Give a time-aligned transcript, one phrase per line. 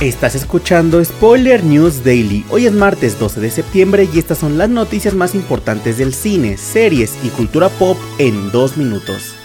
[0.00, 2.44] Estás escuchando Spoiler News Daily.
[2.50, 6.58] Hoy es martes 12 de septiembre y estas son las noticias más importantes del cine,
[6.58, 9.35] series y cultura pop en dos minutos.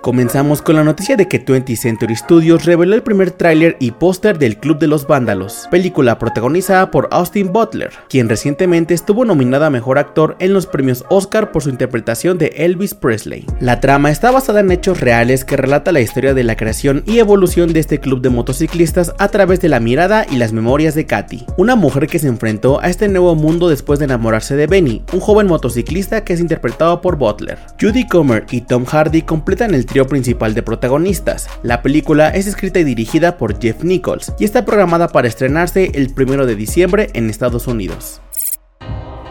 [0.00, 4.38] Comenzamos con la noticia de que 20th Century Studios reveló el primer tráiler y póster
[4.38, 9.70] del Club de los Vándalos, película protagonizada por Austin Butler, quien recientemente estuvo nominada a
[9.70, 13.44] Mejor Actor en los premios Oscar por su interpretación de Elvis Presley.
[13.60, 17.18] La trama está basada en hechos reales que relata la historia de la creación y
[17.18, 21.04] evolución de este club de motociclistas a través de la mirada y las memorias de
[21.04, 25.02] Katy, una mujer que se enfrentó a este nuevo mundo después de enamorarse de Benny,
[25.12, 27.58] un joven motociclista que es interpretado por Butler.
[27.78, 31.48] Judy Comer y Tom Hardy completan el trío principal de protagonistas.
[31.62, 36.14] La película es escrita y dirigida por Jeff Nichols y está programada para estrenarse el
[36.16, 38.20] 1 de diciembre en Estados Unidos.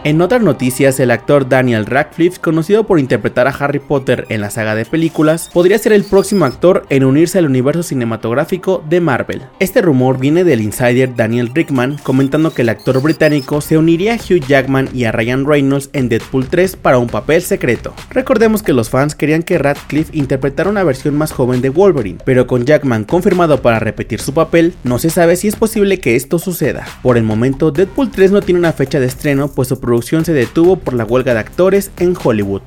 [0.02, 4.48] En otras noticias, el actor Daniel Radcliffe, conocido por interpretar a Harry Potter en la
[4.48, 9.42] saga de películas, podría ser el próximo actor en unirse al universo cinematográfico de Marvel.
[9.58, 14.16] Este rumor viene del insider Daniel Rickman comentando que el actor británico se uniría a
[14.16, 17.92] Hugh Jackman y a Ryan Reynolds en Deadpool 3 para un papel secreto.
[18.08, 22.46] Recordemos que los fans querían que Radcliffe interpretara una versión más joven de Wolverine, pero
[22.46, 26.38] con Jackman confirmado para repetir su papel, no se sabe si es posible que esto
[26.38, 26.86] suceda.
[27.02, 30.32] Por el momento, Deadpool 3 no tiene una fecha de estreno, pues su producción se
[30.32, 32.62] detuvo por la huelga de actores en Hollywood.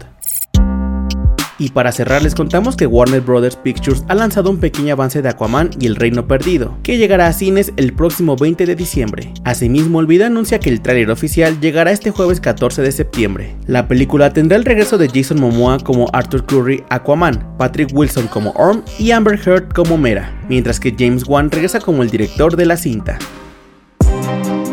[1.57, 3.55] Y para cerrar les contamos que Warner Bros.
[3.55, 7.31] Pictures ha lanzado un pequeño avance de Aquaman y el Reino Perdido, que llegará a
[7.31, 9.31] cines el próximo 20 de diciembre.
[9.45, 13.55] Asimismo, el anuncia que el tráiler oficial llegará este jueves 14 de septiembre.
[13.67, 18.51] La película tendrá el regreso de Jason Momoa como Arthur Curry Aquaman, Patrick Wilson como
[18.57, 22.65] Orm y Amber Heard como Mera, mientras que James Wan regresa como el director de
[22.65, 23.17] la cinta.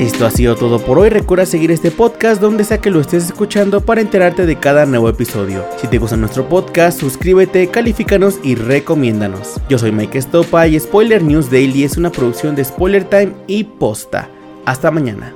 [0.00, 1.10] Esto ha sido todo por hoy.
[1.10, 5.10] Recuerda seguir este podcast donde sea que lo estés escuchando para enterarte de cada nuevo
[5.10, 5.62] episodio.
[5.76, 9.60] Si te gusta nuestro podcast, suscríbete, califícanos y recomiéndanos.
[9.68, 13.64] Yo soy Mike Estopa y Spoiler News Daily es una producción de Spoiler Time y
[13.64, 14.30] Posta.
[14.64, 15.34] Hasta mañana.